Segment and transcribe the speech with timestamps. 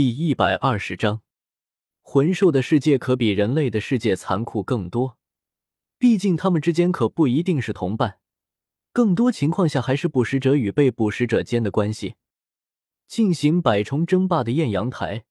[0.00, 1.22] 第一百二十章，
[2.02, 5.18] 魂兽的世界可比人类的世界残酷更多，
[5.98, 8.20] 毕竟他们之间可不一定是同伴，
[8.92, 12.14] 更多情况下还是捕食者与被捕食者间的关系。
[13.08, 15.24] 进行百虫争霸的艳阳台，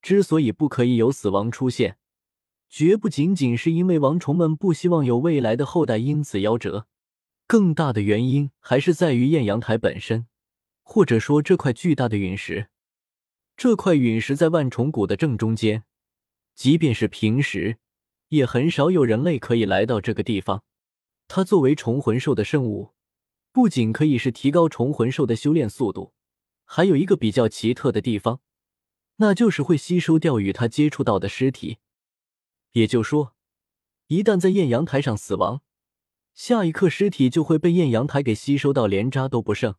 [0.00, 1.98] 之所以不可以有死亡出现，
[2.68, 6.86] 绝不仅仅是因为王虫们不希望有未来的后代因此夭折，
[7.48, 10.28] 更大的原因还是在于艳阳台本身，
[10.84, 12.68] 或者说这块巨大的陨石。
[13.56, 15.84] 这块陨石在万重谷的正中间，
[16.54, 17.78] 即便是平时，
[18.28, 20.62] 也很少有人类可以来到这个地方。
[21.26, 22.92] 它作为虫魂兽的圣物，
[23.52, 26.12] 不仅可以是提高虫魂兽的修炼速度，
[26.64, 28.40] 还有一个比较奇特的地方，
[29.16, 31.78] 那就是会吸收掉与它接触到的尸体。
[32.72, 33.34] 也就说，
[34.08, 35.62] 一旦在艳阳台上死亡，
[36.34, 39.76] 下一刻尸体就会被艳阳台给吸收到，连渣都不剩。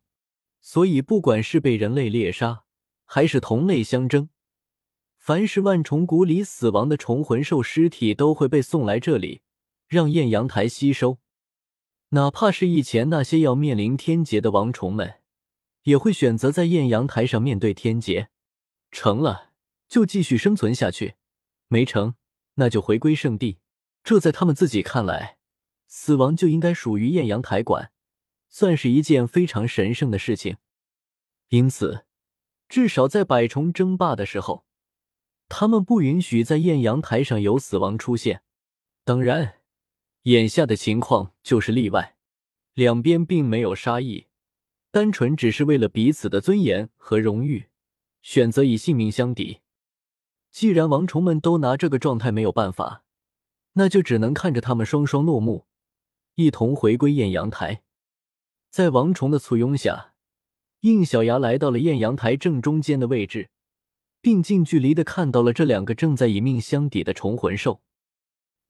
[0.60, 2.64] 所以，不管是被人类猎杀，
[3.10, 4.28] 还是同类相争，
[5.16, 9.40] 凡是万虫谷里死亡的虫魂兽尸体都会被送来这里，
[9.86, 11.18] 让艳阳台吸收。
[12.10, 15.22] 哪怕是以前那些要面临天劫的王虫们，
[15.84, 18.28] 也会选择在艳阳台上面对天劫。
[18.90, 19.52] 成了
[19.88, 21.14] 就继续生存下去，
[21.68, 22.14] 没成
[22.56, 23.58] 那就回归圣地。
[24.04, 25.38] 这在他们自己看来，
[25.86, 27.90] 死亡就应该属于艳阳台管，
[28.50, 30.58] 算是一件非常神圣的事情。
[31.48, 32.04] 因此。
[32.68, 34.66] 至少在百虫争霸的时候，
[35.48, 38.42] 他们不允许在艳阳台上有死亡出现。
[39.04, 39.60] 当然，
[40.24, 42.16] 眼下的情况就是例外，
[42.74, 44.26] 两边并没有杀意，
[44.90, 47.68] 单纯只是为了彼此的尊严和荣誉，
[48.20, 49.60] 选择以性命相抵。
[50.50, 53.04] 既然王虫们都拿这个状态没有办法，
[53.72, 55.66] 那就只能看着他们双双落幕，
[56.34, 57.82] 一同回归艳阳台。
[58.68, 60.12] 在王虫的簇拥下。
[60.80, 63.50] 应小牙来到了艳阳台正中间的位置，
[64.20, 67.80] 并近距离的看到了这两个正在以命相抵的虫魂兽。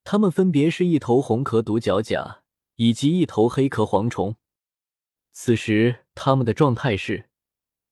[0.05, 2.43] 它们分别是一头红壳独角甲
[2.77, 4.37] 以及一头黑壳蝗虫。
[5.33, 7.29] 此时，它们的状态是：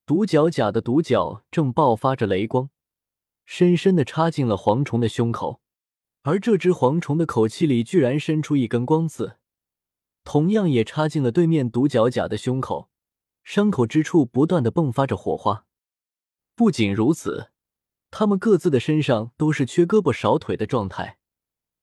[0.07, 2.71] 独角甲的独角正爆发着雷光，
[3.45, 5.61] 深深的插进了蝗虫的胸口，
[6.23, 9.37] 而这只蝗虫的口气里居然伸出一根光刺，
[10.25, 12.89] 同样也插进了对面独角甲的胸口。
[13.47, 15.67] 伤口之处不断的迸发着火花。
[16.57, 17.53] 不仅如此，
[18.11, 21.19] 他们各自的身上都是缺胳膊少腿的状态。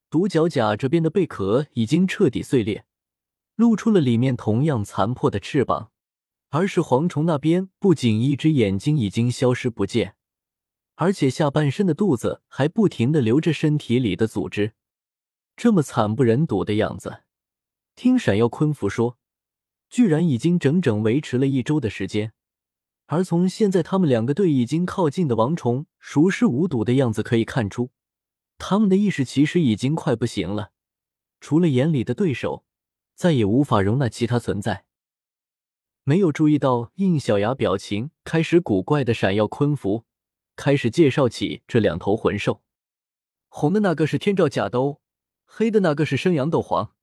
[0.09, 2.85] 独角甲这边的贝壳已经彻底碎裂，
[3.55, 5.89] 露出了里面同样残破的翅膀；
[6.49, 10.17] 而是蝗虫那边，不仅一只眼睛已经消失不见，
[10.95, 14.73] 而且下半身的肚子还不停的流着身体里的组织。
[15.55, 17.23] 这么惨不忍睹的样子，
[17.95, 19.17] 听闪耀昆服说。
[19.93, 22.33] 居然已经整整维持了一周的时间，
[23.05, 27.91] 而从现在他们两个对已经靠近的王虫熟视无睹的样子可以看出，
[28.57, 30.71] 他们的意识其实已经快不行了。
[31.39, 32.65] 除了眼里的对手，
[33.13, 34.85] 再也无法容纳其他存在。
[36.03, 40.05] 没有注意到应小牙表情开始古怪的闪耀昆服，
[40.55, 42.63] 开始介绍起这两头魂兽：
[43.47, 45.01] 红的那个是天照甲斗，
[45.45, 46.95] 黑的那个是生阳斗皇，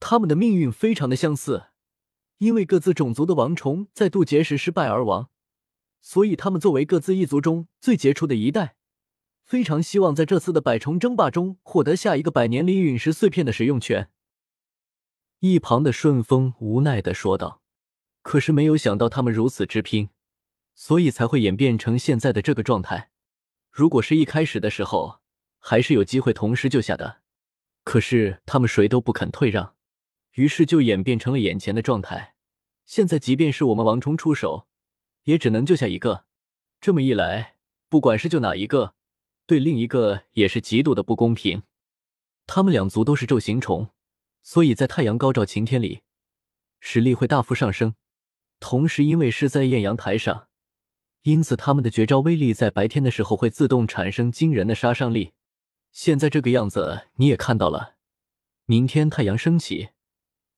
[0.00, 1.66] 他们的命运非常的相似。
[2.38, 5.30] 因为各自种族的王虫在渡劫时失败而亡，
[6.00, 8.76] 所以他们作为各自一族中最杰出的一代，
[9.44, 14.10] 非常希望在这次的百虫争霸中获得下一个百年里陨石碎片的使用权。
[15.40, 17.62] 一旁的顺风无奈的说道
[18.22, 20.10] ：“可是没有想到他们如此之拼，
[20.74, 23.10] 所以才会演变成现在的这个状态。
[23.70, 25.20] 如果是一开始的时候，
[25.58, 27.20] 还是有机会同时救下的，
[27.84, 29.74] 可是他们谁都不肯退让。”
[30.38, 32.36] 于是就演变成了眼前的状态。
[32.86, 34.68] 现在，即便是我们王冲出手，
[35.24, 36.26] 也只能救下一个。
[36.80, 37.56] 这么一来，
[37.88, 38.94] 不管是救哪一个，
[39.46, 41.64] 对另一个也是极度的不公平。
[42.46, 43.90] 他们两族都是昼行虫，
[44.44, 46.02] 所以在太阳高照晴天里，
[46.78, 47.96] 实力会大幅上升。
[48.60, 50.46] 同时，因为是在艳阳台上，
[51.22, 55.32] 因此他们的绝招威力在白天的时候会自动产生惊人的杀伤力。
[55.90, 57.96] 现在这个样子，你也看到了。
[58.66, 59.88] 明天太阳升起。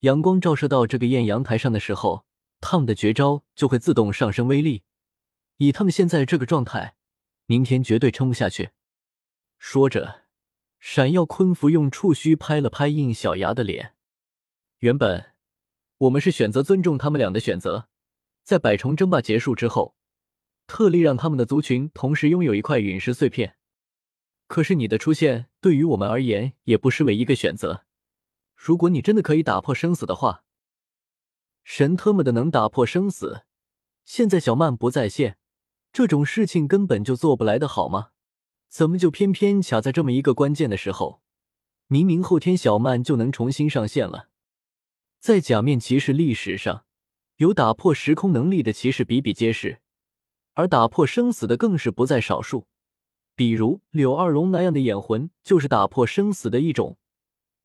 [0.01, 2.25] 阳光照射到这个艳阳台上的时候，
[2.59, 4.83] 他们的绝招就会自动上升威力。
[5.57, 6.95] 以他们现在这个状态，
[7.45, 8.71] 明天绝对撑不下去。
[9.59, 10.23] 说着，
[10.79, 13.93] 闪耀昆服用触须拍了拍应小牙的脸。
[14.79, 15.33] 原本
[15.99, 17.87] 我们是选择尊重他们俩的选择，
[18.43, 19.95] 在百虫争霸结束之后，
[20.65, 23.55] 特例让他们的族群同时拥有一块陨石碎片。
[24.47, 27.85] 可是你的出现对于我们而言也不失为一个选择。
[28.63, 30.43] 如果你真的可以打破生死的话，
[31.63, 33.41] 神特么的能打破生死！
[34.05, 35.39] 现在小曼不在线，
[35.91, 38.11] 这种事情根本就做不来的好吗？
[38.69, 41.23] 怎么就偏偏卡在这么一个关键的时候？
[41.87, 44.29] 明明后天小曼就能重新上线了。
[45.19, 46.85] 在假面骑士历史上，
[47.37, 49.81] 有打破时空能力的骑士比比皆是，
[50.53, 52.67] 而打破生死的更是不在少数。
[53.33, 56.99] 比如柳二龙那样的眼魂，就是打破生死的一种；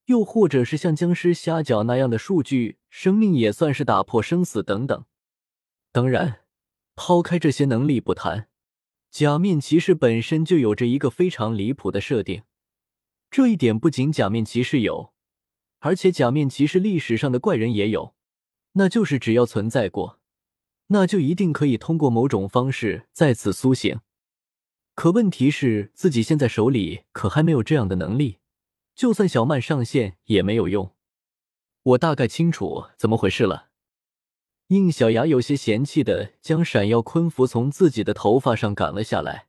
[0.06, 5.04] 又或者是像僵尸虾饺那样的数据生命，也算是打破生死等等。
[5.92, 6.40] 当然，
[6.94, 8.48] 抛开这些能力不谈，
[9.10, 12.42] 假面骑士本身就有着一个非常离谱的设定。
[13.30, 15.12] 这一点不仅假面骑士有，
[15.80, 18.14] 而且假面骑士历史上的怪人也有，
[18.72, 20.20] 那就是只要存在过，
[20.88, 24.00] 那就一定可以通过某种方式再次苏醒。
[24.94, 28.38] 可问题是，自己现在手里可还没有这样的能力，
[28.96, 30.96] 就算小曼上线也没有用。
[31.82, 33.68] 我大概清楚怎么回事了。
[34.68, 39.48] 应小牙有些嫌弃的将闪耀昆服从自己的头发上赶了下来，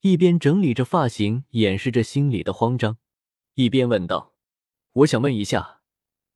[0.00, 2.98] 一边整理着发型，掩饰着心里的慌张，
[3.54, 4.34] 一边问道
[4.92, 5.80] ：“我想问一下，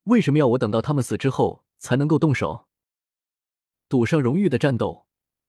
[0.05, 2.65] 为什么要我等到他们死之后才能够动手？
[3.87, 5.05] 赌上荣誉的战斗，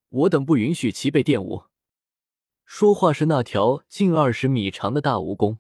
[0.09, 1.63] 我等不允许其被玷污。”
[2.67, 5.59] 说话是那条近二十米长的大蜈蚣。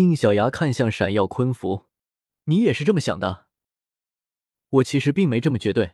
[0.00, 1.86] 应小牙看向闪耀昆服
[2.44, 3.46] ：“你也是这么想的？”
[4.70, 5.92] 我其实并没这么绝对，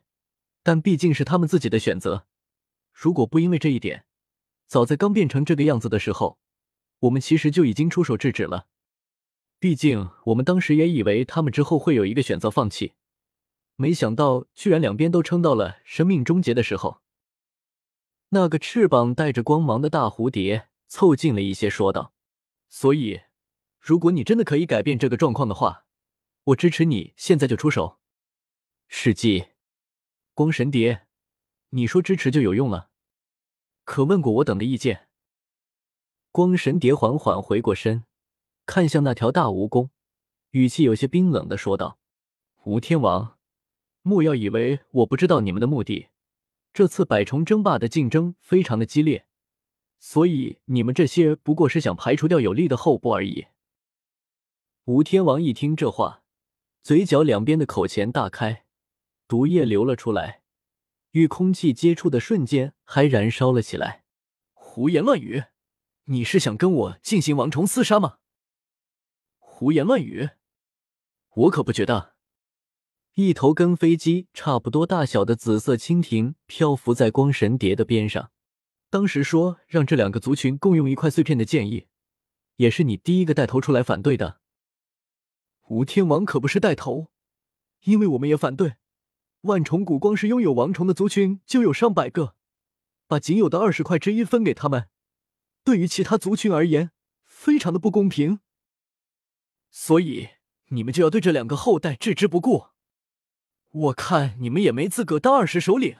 [0.62, 2.26] 但毕竟是他们自己的选择。
[2.92, 4.04] 如果不因为这一点，
[4.68, 6.38] 早在刚变成这个样子的时候，
[7.00, 8.68] 我们其实就已经出手制止了。
[9.58, 12.92] 毕竟我们当时也以为他们之后会有一个选择放弃，
[13.74, 17.00] 没想到居然两边都撑到了生命终结的时候。
[18.28, 22.12] 那个翅膀带着光芒的大蝴蝶凑近了一些，说道
[22.70, 23.22] ：“所以，
[23.80, 25.86] 如果你真的可以改变这个状况的话，
[26.44, 27.98] 我支持你现在就出手。”
[28.88, 29.48] 世纪，
[30.34, 31.06] 光神蝶，
[31.70, 32.90] 你说支持就有用了？
[33.84, 35.08] 可问过我等的意见？
[36.30, 38.04] 光神蝶缓缓回过身，
[38.66, 39.90] 看向那条大蜈蚣，
[40.50, 41.98] 语气有些冰冷的说道
[42.64, 43.38] ：“吴天王，
[44.02, 46.08] 莫要以为我不知道你们的目的。
[46.72, 49.26] 这次百虫争霸的竞争非常的激烈，
[49.98, 53.46] 所以你们这些不过是想排除掉有利的候补而已。”
[54.88, 56.22] 吴天王一听这话，
[56.82, 58.64] 嘴角两边的口前大开。
[59.26, 60.40] 毒液流了出来，
[61.10, 64.04] 与空气接触的瞬间还燃烧了起来。
[64.54, 65.44] 胡言乱语！
[66.04, 68.20] 你是想跟我进行王虫厮杀吗？
[69.36, 70.30] 胡言乱语！
[71.34, 72.14] 我可不觉得。
[73.12, 78.30] 一头跟飞机差不多大小的紫色蜻蜓漂浮在光神蝶的边上。
[78.88, 81.88] 当时说让这两个族群共用一块碎片的建议，
[82.56, 84.40] 也是你第一个带头出来反对的。
[85.68, 87.08] 吴天王可不是带头，
[87.82, 88.76] 因为我们也反对。
[89.42, 92.34] 万虫谷光是拥有王虫的族群就有上百个，
[93.06, 94.88] 把仅有的二十块之一分给他们，
[95.62, 96.90] 对于其他族群而言，
[97.24, 98.40] 非常的不公平。
[99.70, 100.30] 所以
[100.68, 102.68] 你们就要对这两个后代置之不顾？
[103.70, 105.98] 我看你们也没资格当二十首领。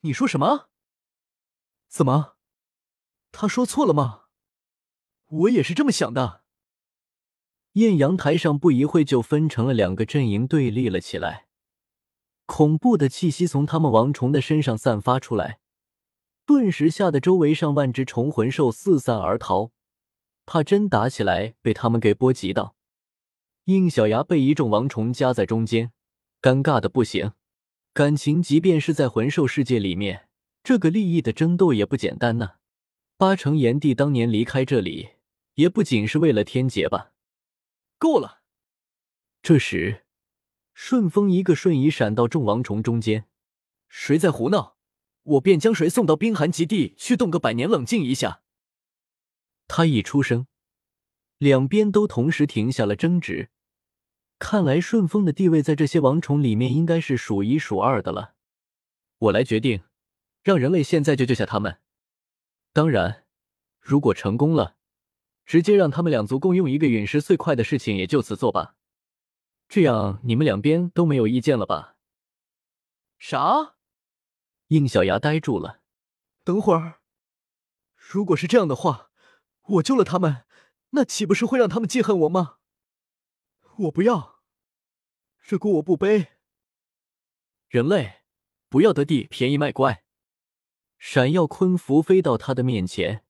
[0.00, 0.68] 你说什么？
[1.88, 2.36] 怎么？
[3.32, 4.24] 他说错了吗？
[5.26, 6.44] 我也是这么想的。
[7.76, 11.44] 艳阳台上不一会就分成了两个阵营，对立了起来。
[12.46, 15.58] 恐怖的气息从他们王虫的身上散发出来，
[16.46, 19.72] 顿时吓得周围上万只虫魂兽四散而逃，
[20.46, 22.76] 怕真打起来被他们给波及到。
[23.64, 25.92] 应小牙被一众王虫夹在中间，
[26.40, 27.32] 尴尬的不行。
[27.92, 30.28] 感情即便是在魂兽世界里面，
[30.64, 32.52] 这个利益的争斗也不简单呢。
[33.18, 35.10] 八成炎帝当年离开这里，
[35.56, 37.12] 也不仅是为了天劫吧？
[37.98, 38.42] 够了！
[39.42, 40.04] 这时。
[40.78, 43.26] 顺风一个瞬移闪到众王虫中间，
[43.88, 44.76] 谁在胡闹，
[45.22, 48.42] 我便将谁送到冰寒极地去冻个百年，冷静一下。
[49.66, 50.46] 他一出声，
[51.38, 53.48] 两边都同时停下了争执。
[54.38, 58.34] 看来顺风的地位在这些王虫里面应该是数一数二的了。
[59.16, 59.82] 我来决定，
[60.42, 61.80] 让人类现在就救下他们。
[62.74, 63.24] 当然，
[63.80, 64.76] 如果成功了，
[65.46, 68.74] 直接让他们两族共用一个陨石碎块的事情也就此作罢。
[69.68, 71.96] 这样你们两边都没有意见了吧？
[73.18, 73.76] 啥？
[74.68, 75.80] 应小牙呆住了。
[76.44, 77.00] 等会儿，
[77.94, 79.10] 如果是这样的话，
[79.62, 80.44] 我救了他们，
[80.90, 82.58] 那岂不是会让他们记恨我吗？
[83.78, 84.40] 我不要，
[85.44, 86.28] 这锅我不背。
[87.68, 88.22] 人类，
[88.68, 90.04] 不要得地便宜卖乖。
[90.98, 93.25] 闪耀昆服飞到他的面前，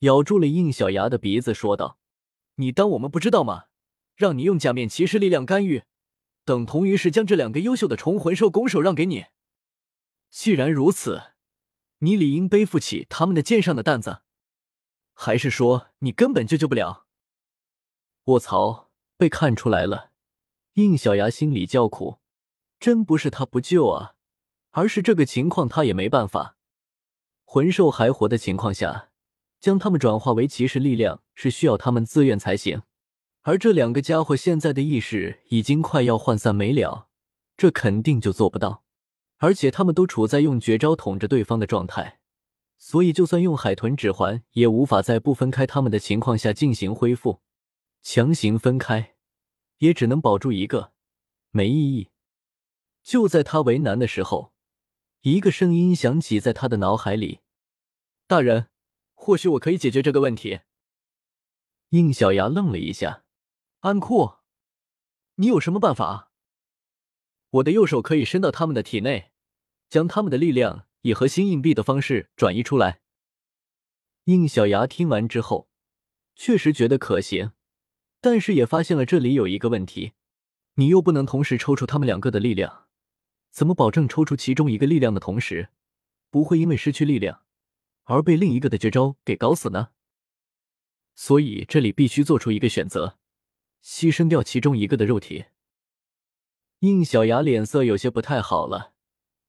[0.00, 1.98] 咬住了应小牙的鼻子，说道
[2.56, 3.64] ：“你当我们不知道吗？”
[4.16, 5.84] 让你用假面骑士力量干预，
[6.44, 9.26] 等同于是将这两个优秀的虫魂兽拱手让给你。
[10.28, 11.34] 既然如此，
[11.98, 14.22] 你理应背负起他们的肩上的担子，
[15.14, 17.06] 还是说你根本就救不了？
[18.24, 20.10] 卧槽，被看出来了！
[20.74, 22.18] 应小牙心里叫苦，
[22.80, 24.16] 真不是他不救啊，
[24.70, 26.56] 而是这个情况他也没办法。
[27.44, 29.07] 魂兽还活的情况下，
[29.60, 32.82] 将他们转化为骑士力量是需要他们自愿才行，
[33.42, 37.08] 而这两个家伙现在的意识已经快要涣散没了，
[37.56, 38.84] 这肯定就做不到。
[39.38, 42.18] 而且他们都处在用绝招捅着对方的状态，
[42.76, 47.40] 所以就算用海豚指环，也无法在不分开他们的情况下进行恢复。
[48.02, 49.14] 强行分开，
[49.78, 50.92] 也只能保住一个，
[51.50, 52.10] 没意义。
[53.02, 54.52] 就在他为难的时候，
[55.22, 57.40] 一个声音响起在他的脑海里
[58.26, 58.68] ：“大人，
[59.20, 60.60] 或许我可以解决这个问题。”
[61.90, 63.24] 应小牙愣了一下
[63.80, 64.36] ：“安库，
[65.34, 66.32] 你有什么办法？”
[67.50, 69.32] 我的右手可以伸到他们的体内，
[69.88, 73.00] 将他们的力量以核心硬币的方式转移出来。
[74.24, 75.68] 应小牙听完之后，
[76.36, 77.52] 确实觉得可行，
[78.20, 80.12] 但是也发现了这里有一个问题：
[80.74, 82.86] 你又不能同时抽出他们两个的力量，
[83.50, 85.70] 怎么保证抽出其中一个力量的同时，
[86.30, 87.42] 不会因为失去力量
[88.08, 89.88] 而被另一个的绝招给搞死呢？
[91.14, 93.18] 所以这里必须做出一个选择，
[93.84, 95.46] 牺牲掉其中一个的肉体。
[96.80, 98.94] 应小牙脸色有些不太好了，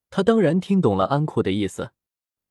[0.09, 1.91] 他当然听懂了安库的意思，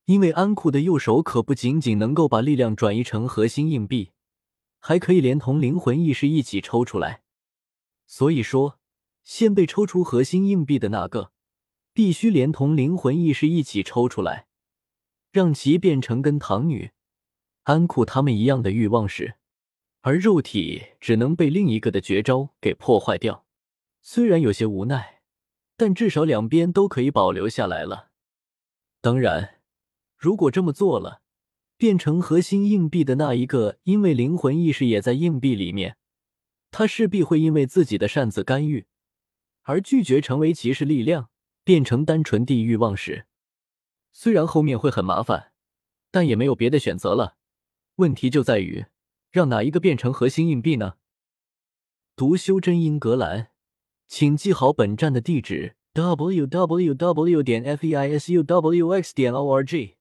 [0.05, 4.11] 因为安库的右手可不仅仅能够把力量转移成核心硬币，
[4.79, 7.21] 还可以连同灵魂意识一起抽出来。
[8.07, 8.79] 所以说，
[9.23, 11.31] 先被抽出核心硬币的那个，
[11.93, 14.47] 必须连同灵魂意识一起抽出来，
[15.31, 16.91] 让其变成跟唐女、
[17.63, 19.35] 安库他们一样的欲望石，
[20.01, 23.45] 而肉体只能被另一个的绝招给破坏掉。
[24.01, 25.21] 虽然有些无奈，
[25.77, 28.09] 但至少两边都可以保留下来了。
[29.01, 29.59] 当然，
[30.17, 31.21] 如果这么做了，
[31.77, 35.97] 变成核心硬币的那一个，因为灵魂意识也在硬币里面，
[36.71, 38.87] 他势必会因为自己的擅自干预
[39.63, 41.29] 而拒绝成为骑士力量，
[41.63, 43.27] 变成单纯地欲望时。
[44.11, 45.51] 虽然后面会很麻烦，
[46.11, 47.37] 但也没有别的选择了。
[47.95, 48.85] 问题就在于，
[49.31, 50.95] 让哪一个变成核心硬币呢？
[52.15, 53.51] 读修真英格兰。
[54.07, 57.43] 请记好本站的地址：w w w.
[57.43, 59.13] 点 f e i s u w x.
[59.13, 59.98] 点 o r g。